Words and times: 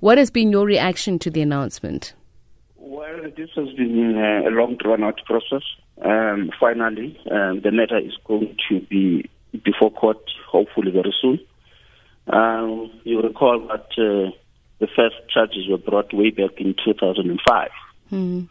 What 0.00 0.16
has 0.18 0.30
been 0.30 0.52
your 0.52 0.64
reaction 0.64 1.18
to 1.20 1.30
the 1.30 1.42
announcement? 1.42 2.14
Well, 2.76 3.22
this 3.36 3.50
has 3.56 3.68
been 3.72 4.16
uh, 4.16 4.48
a 4.48 4.50
long 4.50 4.76
drawn 4.76 5.02
out 5.02 5.20
process. 5.24 5.64
Um, 6.00 6.50
finally, 6.60 7.18
um, 7.30 7.60
the 7.62 7.72
matter 7.72 7.98
is 7.98 8.16
going 8.24 8.56
to 8.68 8.80
be 8.82 9.28
before 9.64 9.90
court, 9.90 10.18
hopefully 10.48 10.92
very 10.92 11.12
soon. 11.20 11.40
Um, 12.28 12.92
you 13.02 13.20
recall 13.20 13.66
that 13.68 13.88
uh, 13.98 14.30
the 14.78 14.86
first 14.94 15.16
charges 15.32 15.68
were 15.68 15.78
brought 15.78 16.14
way 16.14 16.30
back 16.30 16.58
in 16.58 16.76
2005. 16.84 17.70
Mm. 18.12 18.48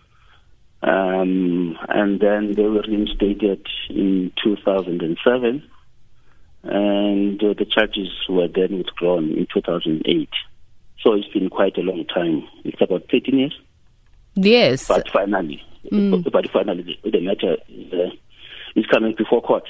Um, 0.82 1.77
and 1.88 2.20
then 2.20 2.54
they 2.55 2.64
were 2.64 2.84
reinstated 2.88 3.66
in 3.89 4.34
2007. 4.43 5.64
And 6.64 7.43
uh, 7.43 7.54
the 7.57 7.66
charges 7.66 8.09
were 8.27 8.50
then 8.50 8.79
withdrawn 8.79 9.32
in 9.32 9.48
2008. 9.54 10.29
So 11.02 11.14
it's 11.14 11.27
been 11.27 11.50
quite 11.50 11.77
a 11.77 11.82
long 11.82 12.05
time. 12.05 12.48
It's 12.64 12.82
about 12.82 13.04
13 13.11 13.38
years. 13.38 13.60
Yes. 14.36 14.88
But 14.88 15.10
finally, 15.11 15.61
mm. 15.92 16.32
but 16.32 16.50
finally, 16.51 17.00
the, 17.04 17.11
the 17.11 17.19
matter 17.21 17.57
is, 17.69 17.93
uh, 17.93 18.10
is 18.75 18.86
coming 18.88 19.15
before 19.18 19.41
court. 19.41 19.68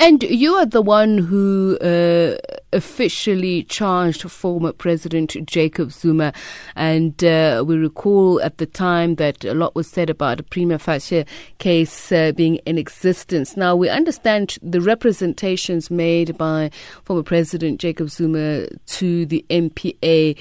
And 0.00 0.22
you 0.22 0.54
are 0.54 0.66
the 0.66 0.82
one 0.82 1.18
who 1.18 1.78
uh, 1.78 2.36
officially 2.72 3.64
charged 3.64 4.22
former 4.30 4.72
President 4.72 5.36
Jacob 5.46 5.92
Zuma. 5.92 6.32
And 6.74 7.22
uh, 7.24 7.64
we 7.66 7.76
recall 7.76 8.40
at 8.42 8.58
the 8.58 8.66
time 8.66 9.16
that 9.16 9.44
a 9.44 9.54
lot 9.54 9.74
was 9.74 9.86
said 9.86 10.10
about 10.10 10.40
a 10.40 10.42
prima 10.42 10.78
facie 10.78 11.24
case 11.58 12.12
uh, 12.12 12.32
being 12.32 12.56
in 12.66 12.78
existence. 12.78 13.56
Now, 13.56 13.76
we 13.76 13.88
understand 13.88 14.58
the 14.62 14.80
representations 14.80 15.90
made 15.90 16.36
by 16.36 16.70
former 17.04 17.22
President 17.22 17.80
Jacob 17.80 18.10
Zuma 18.10 18.66
to 18.86 19.26
the 19.26 19.44
NPA 19.50 20.36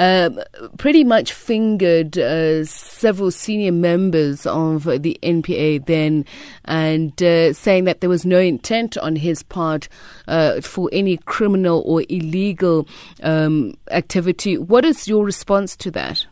uh, 0.00 0.30
pretty 0.78 1.04
much 1.04 1.30
fingered 1.30 2.16
uh, 2.16 2.64
several 2.64 3.30
senior 3.30 3.70
members 3.70 4.46
of 4.46 4.84
the 4.84 5.18
NPA 5.22 5.84
then 5.84 6.24
and 6.64 7.22
uh, 7.22 7.52
saying 7.52 7.84
that 7.84 8.00
there 8.00 8.08
was 8.08 8.24
no 8.24 8.38
intent 8.38 8.96
on 8.96 9.14
his 9.14 9.42
part 9.42 9.90
uh, 10.26 10.62
for 10.62 10.88
any 10.90 11.18
criminal 11.18 11.82
or 11.84 12.02
illegal 12.08 12.88
um, 13.22 13.74
activity. 13.90 14.56
What 14.56 14.86
is 14.86 15.06
your 15.06 15.22
response 15.22 15.76
to 15.76 15.90
that? 15.90 16.24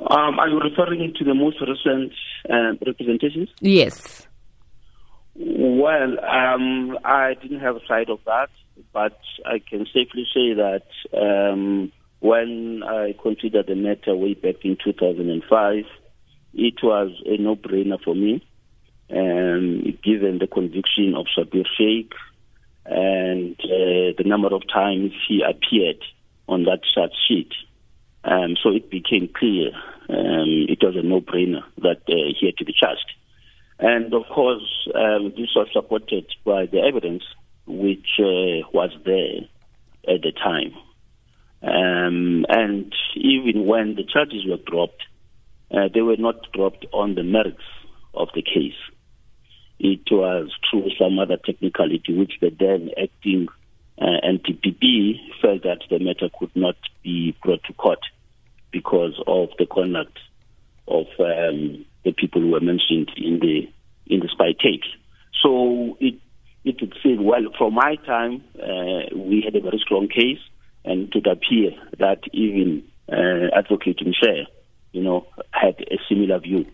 Um, 0.00 0.38
are 0.38 0.48
you 0.48 0.60
referring 0.60 1.14
to 1.18 1.24
the 1.24 1.34
most 1.34 1.62
recent 1.62 2.12
uh, 2.50 2.74
representations? 2.86 3.48
Yes. 3.60 4.26
Well, 5.34 6.22
um, 6.22 6.98
I 7.06 7.34
didn't 7.40 7.60
have 7.60 7.76
a 7.76 7.86
side 7.86 8.10
of 8.10 8.18
that 8.26 8.50
but 8.92 9.18
I 9.44 9.58
can 9.58 9.86
safely 9.86 10.26
say 10.34 10.54
that 10.54 10.86
um, 11.16 11.92
when 12.20 12.82
I 12.86 13.14
considered 13.20 13.66
the 13.66 13.74
matter 13.74 14.14
way 14.14 14.34
back 14.34 14.56
in 14.64 14.76
2005, 14.82 15.84
it 16.54 16.74
was 16.82 17.10
a 17.26 17.36
no-brainer 17.38 18.00
for 18.02 18.14
me, 18.14 18.46
um, 19.10 19.98
given 20.02 20.38
the 20.38 20.46
conviction 20.46 21.14
of 21.14 21.26
Schabir 21.26 21.64
Shaik 21.78 22.12
and 22.86 23.56
uh, 23.60 24.12
the 24.18 24.24
number 24.24 24.54
of 24.54 24.62
times 24.72 25.12
he 25.28 25.42
appeared 25.42 26.02
on 26.48 26.64
that 26.64 26.80
charge 26.94 27.12
sheet. 27.28 27.52
Um, 28.24 28.56
so 28.62 28.70
it 28.70 28.90
became 28.90 29.28
clear 29.34 29.68
um, 30.08 30.66
it 30.68 30.78
was 30.82 30.96
a 30.96 31.02
no-brainer 31.02 31.62
that 31.78 32.02
uh, 32.08 32.34
he 32.38 32.46
had 32.46 32.56
to 32.58 32.64
be 32.64 32.74
charged. 32.78 33.12
And 33.78 34.12
of 34.12 34.24
course, 34.26 34.88
um, 34.94 35.32
this 35.36 35.48
was 35.56 35.68
supported 35.72 36.26
by 36.44 36.66
the 36.66 36.80
evidence 36.80 37.22
which 37.70 38.18
uh, 38.18 38.66
was 38.72 38.90
there 39.04 40.14
at 40.14 40.22
the 40.22 40.32
time. 40.32 40.74
Um, 41.62 42.46
and 42.48 42.92
even 43.16 43.66
when 43.66 43.94
the 43.94 44.04
charges 44.04 44.44
were 44.46 44.56
dropped, 44.56 45.02
uh, 45.70 45.88
they 45.92 46.00
were 46.00 46.16
not 46.16 46.50
dropped 46.52 46.86
on 46.92 47.14
the 47.14 47.22
merits 47.22 47.62
of 48.14 48.28
the 48.34 48.42
case. 48.42 48.78
It 49.78 50.10
was 50.10 50.50
through 50.70 50.90
some 50.98 51.18
other 51.18 51.36
technicality 51.36 52.14
which 52.14 52.34
the 52.40 52.50
then 52.50 52.90
acting 53.00 53.48
uh, 54.00 54.20
NDPP 54.24 55.18
felt 55.40 55.62
that 55.62 55.80
the 55.88 55.98
matter 55.98 56.28
could 56.38 56.54
not 56.54 56.76
be 57.02 57.36
brought 57.42 57.62
to 57.64 57.72
court 57.74 58.00
because 58.72 59.20
of 59.26 59.50
the 59.58 59.66
conduct 59.66 60.18
of 60.88 61.06
um, 61.18 61.84
the 62.04 62.12
people 62.12 62.40
who 62.40 62.50
were 62.50 62.60
mentioned 62.60 63.10
in 63.16 63.38
the 63.40 63.68
in 64.06 64.20
the 64.20 64.28
spy 64.28 64.52
tape. 64.52 64.82
So 65.42 65.96
it 66.00 66.14
it 66.70 66.80
would 66.80 66.94
say, 67.02 67.16
well, 67.18 67.42
from 67.58 67.74
my 67.74 67.96
time, 68.06 68.44
uh, 68.62 69.16
we 69.16 69.42
had 69.44 69.56
a 69.56 69.60
very 69.60 69.80
strong 69.84 70.08
case, 70.08 70.38
and 70.84 71.08
it 71.08 71.14
would 71.14 71.26
appear 71.26 71.70
that 71.98 72.20
even 72.32 72.84
uh, 73.10 73.56
Advocate 73.56 74.00
Michelle, 74.06 74.46
you 74.92 75.02
know, 75.02 75.26
had 75.50 75.74
a 75.90 75.98
similar 76.08 76.38
view 76.38 76.64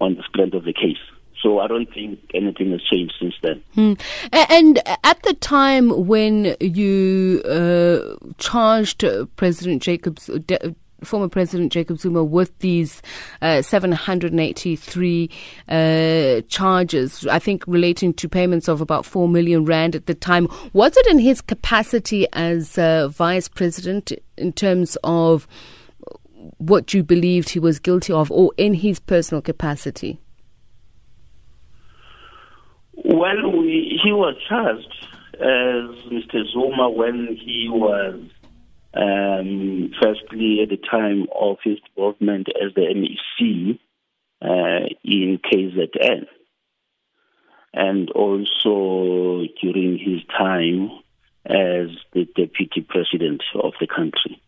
on 0.00 0.14
the 0.16 0.22
strength 0.28 0.54
of 0.54 0.64
the 0.64 0.72
case. 0.72 1.02
So 1.42 1.58
I 1.58 1.68
don't 1.68 1.90
think 1.92 2.18
anything 2.34 2.70
has 2.72 2.82
changed 2.82 3.14
since 3.18 3.34
then. 3.42 3.62
Hmm. 3.74 3.94
And 4.30 4.82
at 5.04 5.22
the 5.22 5.32
time 5.32 6.06
when 6.06 6.54
you 6.60 7.40
uh, 7.46 8.16
charged 8.36 9.02
President 9.36 9.82
Jacobs, 9.82 10.28
former 11.02 11.28
President 11.28 11.72
Jacob 11.72 11.98
Zuma 11.98 12.22
with 12.24 12.56
these 12.58 13.02
uh, 13.42 13.62
783 13.62 15.30
uh, 15.68 16.40
charges, 16.48 17.26
I 17.26 17.38
think 17.38 17.64
relating 17.66 18.14
to 18.14 18.28
payments 18.28 18.68
of 18.68 18.80
about 18.80 19.04
4 19.04 19.28
million 19.28 19.64
rand 19.64 19.94
at 19.94 20.06
the 20.06 20.14
time. 20.14 20.48
Was 20.72 20.96
it 20.96 21.06
in 21.06 21.18
his 21.18 21.40
capacity 21.40 22.26
as 22.32 22.78
uh, 22.78 23.08
vice 23.08 23.48
president 23.48 24.12
in 24.36 24.52
terms 24.52 24.96
of 25.04 25.46
what 26.58 26.94
you 26.94 27.02
believed 27.02 27.50
he 27.50 27.58
was 27.58 27.78
guilty 27.78 28.12
of 28.12 28.30
or 28.30 28.52
in 28.56 28.74
his 28.74 28.98
personal 28.98 29.42
capacity? 29.42 30.18
Well, 33.04 33.50
we, 33.50 33.98
he 34.02 34.12
was 34.12 34.36
charged 34.48 35.06
as 35.34 36.10
Mr. 36.10 36.44
Zuma 36.52 36.90
when 36.90 37.36
he 37.36 37.68
was 37.70 38.20
um, 38.94 39.92
firstly, 40.02 40.60
at 40.62 40.68
the 40.68 40.78
time 40.90 41.26
of 41.38 41.58
his 41.62 41.78
involvement 41.96 42.48
as 42.48 42.74
the 42.74 42.82
MEC 42.82 43.78
uh, 44.42 44.88
in 45.04 45.38
KZN, 45.38 46.26
and 47.72 48.10
also 48.10 49.44
during 49.62 49.98
his 49.98 50.22
time 50.36 50.90
as 51.46 51.88
the 52.12 52.26
deputy 52.36 52.80
president 52.88 53.42
of 53.62 53.72
the 53.80 53.86
country. 53.86 54.42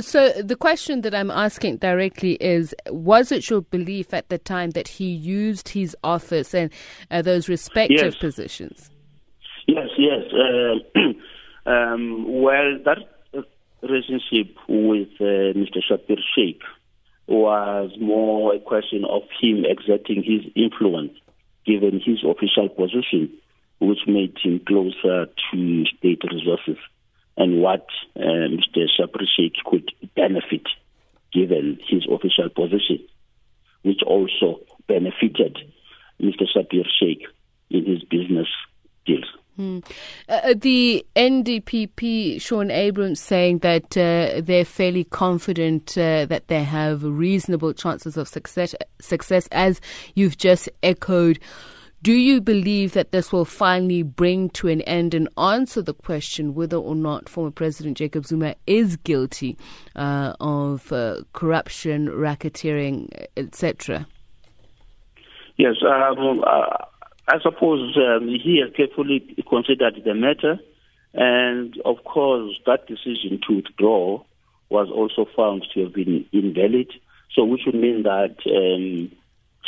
So, 0.00 0.30
the 0.30 0.54
question 0.54 1.00
that 1.00 1.14
I'm 1.14 1.30
asking 1.30 1.78
directly 1.78 2.34
is 2.34 2.74
Was 2.90 3.32
it 3.32 3.50
your 3.50 3.62
belief 3.62 4.14
at 4.14 4.28
the 4.28 4.38
time 4.38 4.70
that 4.70 4.86
he 4.86 5.06
used 5.06 5.70
his 5.70 5.96
office 6.04 6.54
and 6.54 6.70
uh, 7.10 7.22
those 7.22 7.48
respective 7.48 7.98
yes. 7.98 8.16
positions? 8.16 8.90
Yes, 9.66 9.88
yes. 9.98 10.22
Uh, 10.32 11.00
Um, 11.68 12.40
well, 12.40 12.78
that 12.86 12.98
relationship 13.82 14.56
with 14.68 15.08
uh, 15.20 15.52
Mr. 15.52 15.80
Schabir 15.86 16.18
Shaik 16.34 16.60
was 17.26 17.90
more 18.00 18.54
a 18.54 18.58
question 18.58 19.04
of 19.04 19.22
him 19.38 19.64
exerting 19.66 20.22
his 20.22 20.50
influence, 20.56 21.12
given 21.66 22.00
his 22.02 22.24
official 22.24 22.70
position, 22.70 23.30
which 23.80 23.98
made 24.06 24.34
him 24.42 24.60
closer 24.66 25.26
to 25.52 25.84
state 25.98 26.22
resources 26.32 26.78
and 27.36 27.60
what 27.60 27.86
uh, 28.16 28.48
Mr. 28.48 28.86
Schabir 28.98 29.26
Shaik 29.38 29.52
could 29.66 29.92
benefit, 30.16 30.66
given 31.34 31.78
his 31.86 32.06
official 32.10 32.48
position, 32.48 33.06
which 33.82 34.00
also 34.06 34.60
benefited 34.86 35.58
Mr. 36.18 36.44
Schabir 36.52 36.86
Shaik 37.00 37.20
in 37.68 37.84
his 37.84 38.02
business 38.04 38.48
deals. 39.04 39.26
Hmm. 39.58 39.80
Uh, 40.38 40.50
uh, 40.50 40.54
the 40.56 41.04
NDPP, 41.16 42.40
Shaun 42.40 42.70
Abrahams, 42.70 43.20
saying 43.20 43.58
that 43.58 43.96
uh, 43.96 44.40
they're 44.42 44.64
fairly 44.64 45.04
confident 45.04 45.96
uh, 45.96 46.26
that 46.26 46.48
they 46.48 46.62
have 46.62 47.02
reasonable 47.02 47.72
chances 47.72 48.16
of 48.16 48.28
success, 48.28 48.74
success, 49.00 49.48
as 49.52 49.80
you've 50.14 50.36
just 50.36 50.68
echoed. 50.82 51.38
Do 52.02 52.12
you 52.12 52.40
believe 52.40 52.92
that 52.92 53.10
this 53.10 53.32
will 53.32 53.44
finally 53.44 54.02
bring 54.02 54.50
to 54.50 54.68
an 54.68 54.82
end 54.82 55.14
and 55.14 55.28
answer 55.36 55.82
the 55.82 55.94
question 55.94 56.54
whether 56.54 56.76
or 56.76 56.94
not 56.94 57.28
former 57.28 57.50
President 57.50 57.96
Jacob 57.96 58.24
Zuma 58.24 58.54
is 58.66 58.96
guilty 58.96 59.58
uh, 59.96 60.34
of 60.40 60.92
uh, 60.92 61.22
corruption, 61.32 62.08
racketeering, 62.08 63.08
etc.? 63.36 64.06
Yes. 65.56 65.74
Um, 65.82 66.44
I 67.28 67.40
suppose 67.42 67.94
um, 67.98 68.26
he 68.28 68.62
has 68.64 68.74
carefully 68.74 69.36
considered 69.48 70.00
the 70.02 70.14
matter, 70.14 70.58
and 71.12 71.76
of 71.84 72.02
course, 72.04 72.58
that 72.64 72.86
decision 72.86 73.38
to 73.46 73.56
withdraw 73.56 74.24
was 74.70 74.88
also 74.90 75.30
found 75.36 75.66
to 75.74 75.84
have 75.84 75.92
been 75.92 76.24
invalid. 76.32 76.90
So, 77.34 77.44
which 77.44 77.62
would 77.66 77.74
mean 77.74 78.04
that 78.04 78.36
um, 78.46 79.12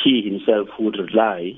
he 0.03 0.23
himself 0.23 0.69
would 0.79 0.97
rely 0.97 1.53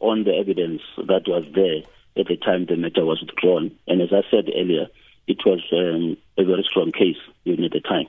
on 0.00 0.24
the 0.24 0.34
evidence 0.34 0.82
that 0.96 1.22
was 1.28 1.44
there 1.54 1.82
at 2.16 2.26
the 2.26 2.36
time 2.36 2.66
the 2.66 2.76
matter 2.76 3.04
was 3.04 3.20
withdrawn. 3.20 3.70
And 3.86 4.02
as 4.02 4.12
I 4.12 4.22
said 4.30 4.50
earlier, 4.54 4.88
it 5.28 5.38
was 5.46 5.60
um, 5.72 6.16
a 6.36 6.44
very 6.44 6.66
strong 6.68 6.90
case 6.90 7.16
even 7.44 7.64
at 7.64 7.70
the 7.70 7.80
time. 7.80 8.06